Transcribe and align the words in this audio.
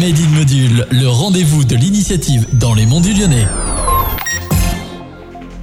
Module, 0.00 0.86
le 0.90 1.08
rendez-vous 1.08 1.62
de 1.62 1.76
l'initiative 1.76 2.46
dans 2.58 2.72
les 2.72 2.86
monts 2.86 3.02
du 3.02 3.12
Lyonnais. 3.12 3.46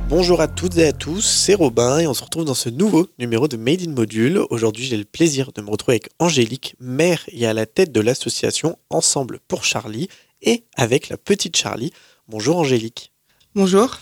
Bonjour 0.10 0.42
à 0.42 0.47
toutes 0.47 0.78
et 0.78 0.86
à 0.86 0.94
tous, 0.94 1.22
c'est 1.22 1.56
Robin 1.56 1.97
et 1.97 2.06
on 2.06 2.13
se 2.13 2.24
retrouve 2.24 2.46
dans 2.46 2.54
ce 2.54 2.69
nouveau 2.69 3.08
numéro 3.18 3.47
de 3.47 3.58
Made 3.58 3.81
in 3.81 3.94
Module. 3.94 4.44
Aujourd'hui, 4.51 4.86
j'ai 4.86 4.96
le 4.96 5.05
plaisir 5.05 5.54
de 5.54 5.62
me 5.63 5.72
retrouver 5.72 5.96
avec 5.96 6.10
Angélique, 6.19 6.76
mère 6.79 7.23
et 7.29 7.47
à 7.47 7.54
la 7.54 7.65
tête 7.65 7.92
de 7.92 8.00
l'association 8.00 8.78
Ensemble 8.92 9.40
pour 9.47 9.63
Charlie 9.63 10.08
et 10.44 10.65
avec 10.76 11.10
la 11.10 11.17
petite 11.17 11.58
Charlie. 11.58 11.92
Bonjour 12.28 12.58
Angélique. 12.58 13.12
Bonjour. 13.56 13.97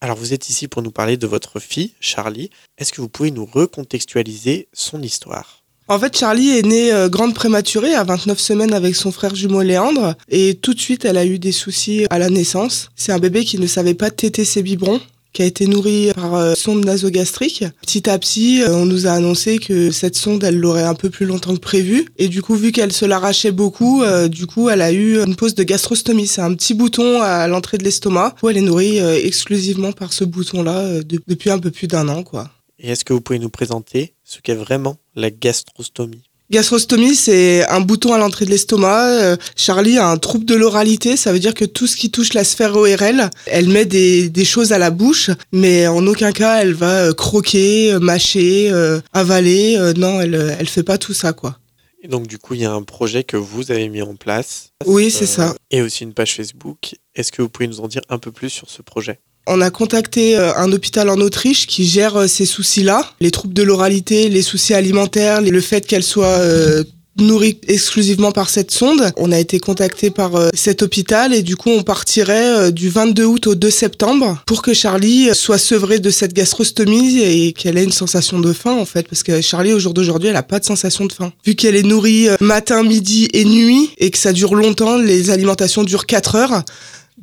Alors 0.00 0.16
vous 0.16 0.32
êtes 0.32 0.48
ici 0.50 0.68
pour 0.68 0.82
nous 0.82 0.92
parler 0.92 1.16
de 1.16 1.26
votre 1.26 1.58
fille, 1.58 1.94
Charlie. 1.98 2.50
Est-ce 2.78 2.92
que 2.92 3.00
vous 3.00 3.08
pouvez 3.08 3.32
nous 3.32 3.44
recontextualiser 3.44 4.68
son 4.72 5.02
histoire? 5.02 5.63
En 5.86 5.98
fait, 5.98 6.16
Charlie 6.16 6.56
est 6.56 6.66
née 6.66 6.92
euh, 6.92 7.10
grande 7.10 7.34
prématurée 7.34 7.94
à 7.94 8.04
29 8.04 8.38
semaines 8.38 8.72
avec 8.72 8.96
son 8.96 9.12
frère 9.12 9.34
jumeau 9.34 9.60
Léandre 9.60 10.14
et 10.30 10.54
tout 10.54 10.72
de 10.72 10.80
suite 10.80 11.04
elle 11.04 11.18
a 11.18 11.26
eu 11.26 11.38
des 11.38 11.52
soucis 11.52 12.06
à 12.08 12.18
la 12.18 12.30
naissance. 12.30 12.90
C'est 12.96 13.12
un 13.12 13.18
bébé 13.18 13.44
qui 13.44 13.58
ne 13.58 13.66
savait 13.66 13.92
pas 13.92 14.10
téter 14.10 14.46
ses 14.46 14.62
biberons 14.62 15.00
qui 15.34 15.42
a 15.42 15.46
été 15.46 15.66
nourrie 15.66 16.12
par 16.14 16.36
euh, 16.36 16.54
sonde 16.54 16.86
nasogastrique. 16.86 17.64
Petit 17.82 18.08
à 18.08 18.18
petit, 18.18 18.62
euh, 18.62 18.76
on 18.76 18.86
nous 18.86 19.06
a 19.06 19.10
annoncé 19.10 19.58
que 19.58 19.90
cette 19.90 20.16
sonde, 20.16 20.42
elle 20.44 20.58
l'aurait 20.58 20.84
un 20.84 20.94
peu 20.94 21.10
plus 21.10 21.26
longtemps 21.26 21.54
que 21.54 21.60
prévu. 21.60 22.06
Et 22.18 22.28
du 22.28 22.40
coup, 22.40 22.54
vu 22.54 22.70
qu'elle 22.72 22.92
se 22.92 23.04
l'arrachait 23.04 23.50
beaucoup, 23.50 24.04
du 24.28 24.46
coup, 24.46 24.70
elle 24.70 24.80
a 24.80 24.92
eu 24.92 25.18
une 25.18 25.34
pause 25.34 25.56
de 25.56 25.64
gastrostomie. 25.64 26.28
C'est 26.28 26.40
un 26.40 26.54
petit 26.54 26.72
bouton 26.72 27.20
à 27.20 27.48
l'entrée 27.48 27.78
de 27.78 27.84
l'estomac 27.84 28.36
où 28.42 28.48
elle 28.48 28.58
est 28.58 28.62
nourrie 28.62 28.98
exclusivement 28.98 29.90
par 29.90 30.12
ce 30.12 30.22
bouton-là 30.22 31.02
depuis 31.02 31.50
un 31.50 31.58
peu 31.58 31.72
plus 31.72 31.88
d'un 31.88 32.08
an, 32.08 32.22
quoi. 32.22 32.48
Et 32.84 32.90
est-ce 32.90 33.06
que 33.06 33.14
vous 33.14 33.22
pouvez 33.22 33.38
nous 33.38 33.48
présenter 33.48 34.12
ce 34.24 34.40
qu'est 34.42 34.54
vraiment 34.54 34.98
la 35.16 35.30
gastrostomie? 35.30 36.28
Gastrostomie, 36.50 37.14
c'est 37.14 37.66
un 37.70 37.80
bouton 37.80 38.12
à 38.12 38.18
l'entrée 38.18 38.44
de 38.44 38.50
l'estomac. 38.50 39.08
Euh, 39.08 39.36
Charlie 39.56 39.96
a 39.96 40.06
un 40.06 40.18
trouble 40.18 40.44
de 40.44 40.54
l'oralité, 40.54 41.16
ça 41.16 41.32
veut 41.32 41.38
dire 41.38 41.54
que 41.54 41.64
tout 41.64 41.86
ce 41.86 41.96
qui 41.96 42.10
touche 42.10 42.34
la 42.34 42.44
sphère 42.44 42.76
ORL, 42.76 43.30
elle 43.46 43.70
met 43.70 43.86
des, 43.86 44.44
choses 44.44 44.74
à 44.74 44.78
la 44.78 44.90
bouche, 44.90 45.30
mais 45.50 45.86
en 45.86 46.06
aucun 46.06 46.32
cas 46.32 46.60
elle 46.60 46.74
va 46.74 47.06
euh, 47.06 47.14
croquer, 47.14 47.94
euh, 47.94 48.00
mâcher, 48.00 48.70
avaler. 49.14 49.78
non, 49.96 50.20
elle, 50.20 50.54
elle 50.58 50.68
fait 50.68 50.82
pas 50.82 50.98
tout 50.98 51.14
ça, 51.14 51.32
quoi. 51.32 51.58
Et 52.02 52.08
donc 52.08 52.26
du 52.26 52.36
coup, 52.36 52.52
il 52.52 52.60
y 52.60 52.66
a 52.66 52.72
un 52.72 52.82
projet 52.82 53.24
que 53.24 53.38
vous 53.38 53.70
avez 53.70 53.88
mis 53.88 54.02
en 54.02 54.14
place. 54.14 54.72
Oui, 54.84 55.10
c'est 55.10 55.24
ça. 55.24 55.54
Et 55.70 55.80
aussi 55.80 56.04
une 56.04 56.12
page 56.12 56.34
Facebook. 56.34 56.96
Est-ce 57.14 57.32
que 57.32 57.40
vous 57.40 57.48
pouvez 57.48 57.66
nous 57.66 57.80
en 57.80 57.88
dire 57.88 58.02
un 58.10 58.18
peu 58.18 58.30
plus 58.30 58.50
sur 58.50 58.68
ce 58.68 58.82
projet? 58.82 59.20
On 59.46 59.60
a 59.60 59.70
contacté 59.70 60.36
euh, 60.36 60.54
un 60.56 60.72
hôpital 60.72 61.10
en 61.10 61.20
Autriche 61.20 61.66
qui 61.66 61.84
gère 61.84 62.16
euh, 62.16 62.26
ces 62.26 62.46
soucis-là, 62.46 63.10
les 63.20 63.30
troubles 63.30 63.54
de 63.54 63.62
l'oralité, 63.62 64.28
les 64.28 64.42
soucis 64.42 64.74
alimentaires, 64.74 65.40
le 65.40 65.60
fait 65.60 65.86
qu'elle 65.86 66.02
soit 66.02 66.26
euh, 66.26 66.84
nourrie 67.18 67.58
exclusivement 67.68 68.32
par 68.32 68.48
cette 68.48 68.70
sonde. 68.70 69.12
On 69.16 69.30
a 69.32 69.38
été 69.38 69.60
contacté 69.60 70.10
par 70.10 70.32
cet 70.52 70.82
hôpital 70.82 71.32
et 71.32 71.42
du 71.42 71.54
coup 71.54 71.70
on 71.70 71.84
partirait 71.84 72.72
du 72.72 72.88
22 72.88 73.24
août 73.24 73.46
au 73.46 73.54
2 73.54 73.70
septembre 73.70 74.42
pour 74.46 74.62
que 74.62 74.74
Charlie 74.74 75.32
soit 75.32 75.58
sevrée 75.58 76.00
de 76.00 76.10
cette 76.10 76.32
gastrostomie 76.32 77.20
et 77.20 77.52
qu'elle 77.52 77.78
ait 77.78 77.84
une 77.84 77.92
sensation 77.92 78.40
de 78.40 78.52
faim 78.52 78.72
en 78.72 78.84
fait 78.84 79.06
parce 79.06 79.22
que 79.22 79.40
Charlie 79.40 79.72
au 79.72 79.78
jour 79.78 79.94
d'aujourd'hui 79.94 80.30
elle 80.30 80.36
a 80.36 80.42
pas 80.42 80.58
de 80.58 80.64
sensation 80.64 81.06
de 81.06 81.12
faim. 81.12 81.32
Vu 81.46 81.54
qu'elle 81.54 81.76
est 81.76 81.84
nourrie 81.84 82.26
matin, 82.40 82.82
midi 82.82 83.28
et 83.32 83.44
nuit 83.44 83.90
et 83.98 84.10
que 84.10 84.18
ça 84.18 84.32
dure 84.32 84.56
longtemps, 84.56 84.98
les 84.98 85.30
alimentations 85.30 85.84
durent 85.84 86.06
4 86.06 86.34
heures. 86.34 86.64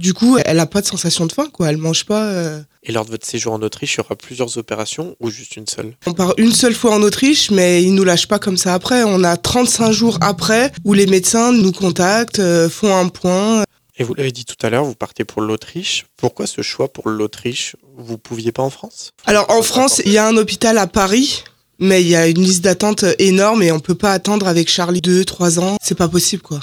Du 0.01 0.15
coup, 0.15 0.37
elle 0.43 0.57
n'a 0.57 0.65
pas 0.65 0.81
de 0.81 0.87
sensation 0.87 1.27
de 1.27 1.31
faim, 1.31 1.47
quoi. 1.53 1.69
Elle 1.69 1.77
mange 1.77 2.05
pas. 2.05 2.23
Euh. 2.23 2.61
Et 2.83 2.91
lors 2.91 3.05
de 3.05 3.11
votre 3.11 3.25
séjour 3.25 3.53
en 3.53 3.61
Autriche, 3.61 3.93
il 3.95 3.97
y 3.97 4.01
aura 4.01 4.15
plusieurs 4.15 4.57
opérations 4.57 5.15
ou 5.19 5.29
juste 5.29 5.55
une 5.55 5.67
seule? 5.67 5.95
On 6.07 6.13
part 6.13 6.33
une 6.37 6.51
seule 6.51 6.73
fois 6.73 6.95
en 6.95 7.03
Autriche, 7.03 7.51
mais 7.51 7.83
ils 7.83 7.93
nous 7.93 8.03
lâchent 8.03 8.27
pas 8.27 8.39
comme 8.39 8.57
ça 8.57 8.73
après. 8.73 9.03
On 9.03 9.23
a 9.23 9.37
35 9.37 9.91
jours 9.91 10.17
après 10.21 10.71
où 10.83 10.93
les 10.93 11.05
médecins 11.05 11.51
nous 11.51 11.71
contactent, 11.71 12.39
euh, 12.39 12.67
font 12.67 12.95
un 12.95 13.09
point. 13.09 13.63
Et 13.97 14.03
vous 14.03 14.15
l'avez 14.15 14.31
dit 14.31 14.45
tout 14.45 14.55
à 14.65 14.71
l'heure, 14.71 14.85
vous 14.85 14.95
partez 14.95 15.23
pour 15.23 15.43
l'Autriche. 15.43 16.07
Pourquoi 16.17 16.47
ce 16.47 16.63
choix 16.63 16.91
pour 16.91 17.07
l'Autriche? 17.07 17.75
Vous 17.95 18.17
pouviez 18.17 18.51
pas 18.51 18.63
en 18.63 18.71
France? 18.71 19.11
Alors 19.25 19.51
en 19.51 19.61
France, 19.61 20.01
il 20.05 20.11
y 20.11 20.17
a 20.17 20.27
un 20.27 20.35
hôpital 20.35 20.79
à 20.79 20.87
Paris, 20.87 21.43
mais 21.77 22.01
il 22.01 22.07
y 22.07 22.15
a 22.15 22.27
une 22.27 22.41
liste 22.41 22.63
d'attente 22.63 23.05
énorme 23.19 23.61
et 23.61 23.71
on 23.71 23.79
peut 23.79 23.93
pas 23.93 24.13
attendre 24.13 24.47
avec 24.47 24.67
Charlie 24.67 25.01
2, 25.01 25.25
3 25.25 25.59
ans. 25.59 25.77
C'est 25.79 25.93
pas 25.93 26.07
possible, 26.07 26.41
quoi. 26.41 26.59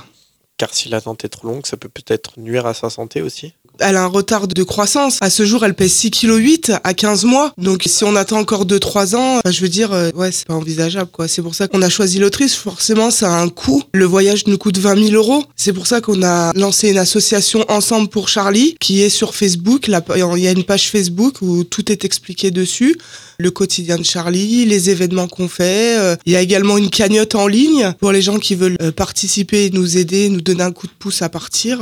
Car 0.59 0.75
si 0.75 0.89
l'attente 0.89 1.25
est 1.25 1.29
trop 1.29 1.49
longue, 1.49 1.67
ça 1.67 1.77
peut 1.77 1.89
peut-être 1.89 2.39
nuire 2.39 2.67
à 2.67 2.75
sa 2.75 2.91
santé 2.91 3.23
aussi 3.23 3.55
elle 3.81 3.97
a 3.97 4.05
un 4.05 4.07
retard 4.07 4.49
de 4.49 4.63
croissance. 4.63 5.19
À 5.21 5.31
ce 5.31 5.45
jour, 5.45 5.65
elle 5.65 5.75
pèse 5.75 5.93
6 5.93 6.11
kg 6.11 6.79
à 6.85 6.95
15 6.95 7.25
mois. 7.25 7.53
Donc 7.59 7.83
si 7.87 8.05
on 8.05 8.17
attend 8.17 8.39
encore 8.39 8.67
2-3 8.67 9.17
ans, 9.17 9.41
bah, 9.45 9.51
je 9.51 9.61
veux 9.61 9.69
dire, 9.69 9.93
euh, 9.93 10.11
ouais, 10.15 10.33
c'est 10.33 10.47
pas 10.47 10.55
envisageable, 10.55 11.11
quoi. 11.11 11.29
C'est 11.29 11.43
pour 11.43 11.55
ça 11.55 11.69
qu'on 11.69 11.83
a 11.83 11.89
choisi 11.89 12.19
l'Autriche. 12.19 12.55
Forcément, 12.55 13.11
ça 13.11 13.35
a 13.35 13.41
un 13.41 13.49
coût. 13.49 13.83
Le 13.93 14.05
voyage 14.05 14.47
nous 14.47 14.59
coûte 14.59 14.79
20 14.79 15.09
000 15.09 15.15
euros. 15.15 15.45
C'est 15.57 15.73
pour 15.73 15.87
ça 15.87 16.01
qu'on 16.01 16.23
a 16.23 16.53
lancé 16.55 16.91
une 16.91 16.99
association 16.99 17.65
Ensemble 17.69 18.09
pour 18.09 18.29
Charlie, 18.29 18.77
qui 18.81 19.03
est 19.03 19.09
sur 19.09 19.35
Facebook. 19.35 19.89
Il 19.89 20.43
y 20.43 20.49
a 20.49 20.53
une 20.53 20.65
page 20.65 20.91
Facebook 20.91 21.43
où 21.43 21.65
tout 21.65 21.91
est 21.93 22.05
expliqué 22.05 22.51
dessus 22.51 22.97
le 23.41 23.53
quotidien 23.53 23.99
de 23.99 24.03
Charlie, 24.03 24.65
les 24.65 24.91
événements 24.91 25.29
qu'on 25.29 25.49
fait. 25.49 25.97
Euh, 25.99 26.17
il 26.27 26.33
y 26.33 26.37
a 26.37 26.41
également 26.41 26.77
une 26.77 26.91
cagnotte 26.91 27.37
en 27.37 27.47
ligne 27.47 27.93
pour 28.01 28.11
les 28.11 28.21
gens 28.21 28.39
qui 28.39 28.57
veulent 28.57 28.77
euh, 28.83 28.91
participer, 28.91 29.71
nous 29.73 29.97
aider, 29.97 30.29
nous 30.29 30.41
donner 30.41 30.65
un 30.65 30.73
coup 30.73 30.89
de 30.89 30.93
pouce 30.99 31.23
à 31.23 31.29
partir. 31.29 31.79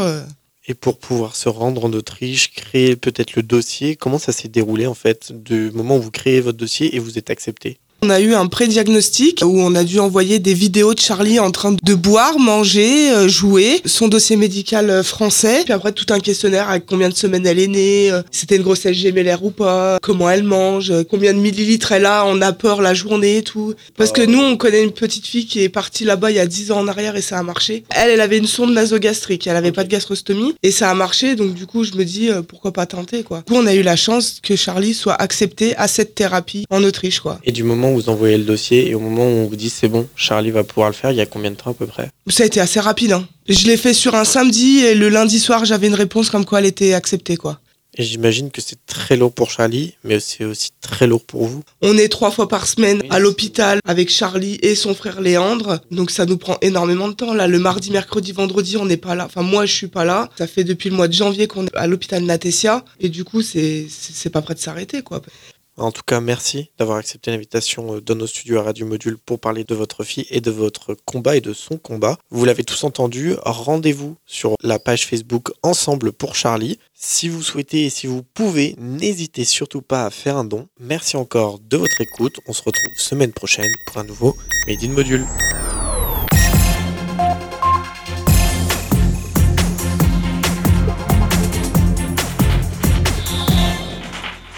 Et 0.66 0.74
pour 0.74 0.98
pouvoir 0.98 1.34
se 1.34 1.48
rendre 1.48 1.84
en 1.84 1.92
Autriche, 1.92 2.52
créer 2.52 2.94
peut-être 2.96 3.36
le 3.36 3.42
dossier, 3.42 3.96
comment 3.96 4.18
ça 4.18 4.32
s'est 4.32 4.48
déroulé 4.48 4.86
en 4.86 4.94
fait, 4.94 5.32
du 5.32 5.70
moment 5.70 5.96
où 5.96 6.02
vous 6.02 6.10
créez 6.10 6.40
votre 6.40 6.58
dossier 6.58 6.94
et 6.94 6.98
vous 6.98 7.18
êtes 7.18 7.30
accepté? 7.30 7.78
On 8.06 8.10
a 8.10 8.20
eu 8.20 8.34
un 8.34 8.46
pré-diagnostic 8.46 9.42
où 9.44 9.60
on 9.60 9.74
a 9.74 9.82
dû 9.82 9.98
envoyer 9.98 10.38
des 10.38 10.54
vidéos 10.54 10.94
de 10.94 11.00
Charlie 11.00 11.40
en 11.40 11.50
train 11.50 11.72
de 11.72 11.94
boire, 11.94 12.38
manger, 12.38 13.10
euh, 13.10 13.26
jouer, 13.26 13.80
son 13.84 14.06
dossier 14.06 14.36
médical 14.36 14.90
euh, 14.90 15.02
français, 15.02 15.62
puis 15.64 15.72
après 15.72 15.90
tout 15.90 16.06
un 16.10 16.20
questionnaire 16.20 16.70
avec 16.70 16.86
combien 16.86 17.08
de 17.08 17.14
semaines 17.14 17.44
elle 17.44 17.58
est 17.58 17.66
née, 17.66 18.12
euh, 18.12 18.22
c'était 18.30 18.54
une 18.56 18.62
grossesse 18.62 18.96
gémellaire 18.96 19.44
ou 19.44 19.50
pas, 19.50 19.98
comment 20.02 20.30
elle 20.30 20.44
mange, 20.44 20.92
combien 21.10 21.34
de 21.34 21.40
millilitres 21.40 21.90
elle 21.90 22.06
a 22.06 22.24
en 22.24 22.40
apport 22.42 22.80
la 22.80 22.94
journée 22.94 23.38
et 23.38 23.42
tout. 23.42 23.74
Parce 23.96 24.12
que 24.12 24.22
nous, 24.22 24.38
on 24.38 24.56
connaît 24.56 24.84
une 24.84 24.92
petite 24.92 25.26
fille 25.26 25.46
qui 25.46 25.62
est 25.62 25.68
partie 25.68 26.04
là-bas 26.04 26.30
il 26.30 26.36
y 26.36 26.40
a 26.40 26.46
10 26.46 26.70
ans 26.70 26.78
en 26.78 26.86
arrière 26.86 27.16
et 27.16 27.22
ça 27.22 27.38
a 27.38 27.42
marché. 27.42 27.82
Elle, 27.90 28.10
elle 28.10 28.20
avait 28.20 28.38
une 28.38 28.46
sonde 28.46 28.72
nasogastrique, 28.72 29.48
elle 29.48 29.56
avait 29.56 29.72
pas 29.72 29.82
de 29.82 29.88
gastrostomie 29.88 30.54
et 30.62 30.70
ça 30.70 30.92
a 30.92 30.94
marché, 30.94 31.34
donc 31.34 31.54
du 31.54 31.66
coup, 31.66 31.82
je 31.82 31.94
me 31.94 32.04
dis 32.04 32.28
pourquoi 32.46 32.72
pas 32.72 32.86
tenter 32.86 33.24
quoi. 33.24 33.38
Du 33.38 33.52
coup, 33.52 33.58
on 33.60 33.66
a 33.66 33.74
eu 33.74 33.82
la 33.82 33.96
chance 33.96 34.38
que 34.40 34.54
Charlie 34.54 34.94
soit 34.94 35.14
accepté 35.14 35.74
à 35.74 35.88
cette 35.88 36.14
thérapie 36.14 36.66
en 36.70 36.84
Autriche 36.84 37.18
quoi. 37.18 37.40
Et 37.42 37.50
du 37.50 37.64
moment 37.64 37.95
vous 37.96 38.08
envoyez 38.08 38.38
le 38.38 38.44
dossier 38.44 38.88
et 38.88 38.94
au 38.94 39.00
moment 39.00 39.24
où 39.24 39.36
on 39.42 39.46
vous 39.46 39.56
dit 39.56 39.70
c'est 39.70 39.88
bon, 39.88 40.08
Charlie 40.16 40.50
va 40.50 40.64
pouvoir 40.64 40.90
le 40.90 40.94
faire, 40.94 41.10
il 41.10 41.16
y 41.16 41.20
a 41.20 41.26
combien 41.26 41.50
de 41.50 41.56
temps 41.56 41.70
à 41.70 41.74
peu 41.74 41.86
près? 41.86 42.10
Ça 42.28 42.42
a 42.42 42.46
été 42.46 42.60
assez 42.60 42.80
rapide. 42.80 43.12
Hein. 43.12 43.26
Je 43.48 43.66
l'ai 43.66 43.76
fait 43.76 43.94
sur 43.94 44.14
un 44.14 44.24
samedi 44.24 44.78
et 44.78 44.94
le 44.94 45.08
lundi 45.08 45.40
soir, 45.40 45.64
j'avais 45.64 45.86
une 45.86 45.94
réponse 45.94 46.30
comme 46.30 46.44
quoi 46.44 46.60
elle 46.60 46.66
était 46.66 46.92
acceptée. 46.94 47.36
quoi. 47.36 47.60
Et 47.98 48.02
j'imagine 48.02 48.50
que 48.50 48.60
c'est 48.60 48.84
très 48.86 49.16
lourd 49.16 49.32
pour 49.32 49.50
Charlie, 49.50 49.94
mais 50.04 50.20
c'est 50.20 50.44
aussi 50.44 50.70
très 50.82 51.06
lourd 51.06 51.24
pour 51.24 51.46
vous. 51.46 51.62
On 51.80 51.96
est 51.96 52.08
trois 52.08 52.30
fois 52.30 52.46
par 52.46 52.66
semaine 52.66 53.02
à 53.08 53.18
l'hôpital 53.18 53.80
avec 53.86 54.10
Charlie 54.10 54.58
et 54.60 54.74
son 54.74 54.94
frère 54.94 55.22
Léandre, 55.22 55.80
donc 55.90 56.10
ça 56.10 56.26
nous 56.26 56.36
prend 56.36 56.58
énormément 56.60 57.08
de 57.08 57.14
temps. 57.14 57.32
Là, 57.32 57.46
le 57.46 57.58
mardi, 57.58 57.90
mercredi, 57.90 58.32
vendredi, 58.32 58.76
on 58.76 58.84
n'est 58.84 58.98
pas 58.98 59.14
là. 59.14 59.24
Enfin, 59.24 59.42
moi, 59.42 59.64
je 59.64 59.72
suis 59.72 59.86
pas 59.86 60.04
là. 60.04 60.28
Ça 60.36 60.46
fait 60.46 60.64
depuis 60.64 60.90
le 60.90 60.96
mois 60.96 61.08
de 61.08 61.14
janvier 61.14 61.46
qu'on 61.46 61.64
est 61.64 61.74
à 61.74 61.86
l'hôpital 61.86 62.22
Natessia, 62.22 62.84
et 63.00 63.08
du 63.08 63.24
coup, 63.24 63.40
c'est 63.40 63.86
c'est 63.88 64.30
pas 64.30 64.42
prêt 64.42 64.54
de 64.54 64.60
s'arrêter, 64.60 65.00
quoi. 65.00 65.22
En 65.78 65.92
tout 65.92 66.02
cas, 66.06 66.20
merci 66.20 66.70
d'avoir 66.78 66.96
accepté 66.96 67.30
l'invitation 67.30 67.96
euh, 67.96 68.00
dans 68.00 68.14
nos 68.14 68.26
studios 68.26 68.58
à 68.58 68.62
Radio 68.62 68.86
Module 68.86 69.18
pour 69.18 69.38
parler 69.38 69.64
de 69.64 69.74
votre 69.74 70.04
fille 70.04 70.26
et 70.30 70.40
de 70.40 70.50
votre 70.50 70.96
combat 71.04 71.36
et 71.36 71.42
de 71.42 71.52
son 71.52 71.76
combat. 71.76 72.16
Vous 72.30 72.44
l'avez 72.46 72.64
tous 72.64 72.84
entendu, 72.84 73.34
rendez-vous 73.42 74.16
sur 74.24 74.54
la 74.62 74.78
page 74.78 75.06
Facebook 75.06 75.52
Ensemble 75.62 76.12
pour 76.12 76.34
Charlie. 76.34 76.78
Si 76.94 77.28
vous 77.28 77.42
souhaitez 77.42 77.84
et 77.84 77.90
si 77.90 78.06
vous 78.06 78.22
pouvez, 78.22 78.74
n'hésitez 78.78 79.44
surtout 79.44 79.82
pas 79.82 80.06
à 80.06 80.10
faire 80.10 80.38
un 80.38 80.44
don. 80.44 80.66
Merci 80.80 81.16
encore 81.16 81.58
de 81.58 81.76
votre 81.76 82.00
écoute. 82.00 82.40
On 82.46 82.54
se 82.54 82.62
retrouve 82.62 82.92
semaine 82.96 83.32
prochaine 83.32 83.70
pour 83.86 83.98
un 83.98 84.04
nouveau 84.04 84.34
Made 84.66 84.82
in 84.82 84.92
Module. 84.92 85.26